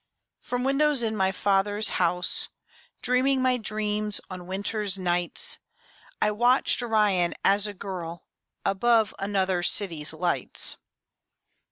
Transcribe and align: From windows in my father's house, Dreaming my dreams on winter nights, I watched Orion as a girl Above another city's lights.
From 0.39 0.63
windows 0.63 1.03
in 1.03 1.15
my 1.15 1.31
father's 1.31 1.89
house, 2.01 2.47
Dreaming 3.03 3.39
my 3.43 3.57
dreams 3.57 4.19
on 4.31 4.47
winter 4.47 4.83
nights, 4.97 5.59
I 6.19 6.31
watched 6.31 6.81
Orion 6.81 7.35
as 7.45 7.67
a 7.67 7.73
girl 7.75 8.25
Above 8.65 9.13
another 9.19 9.61
city's 9.61 10.11
lights. 10.11 10.77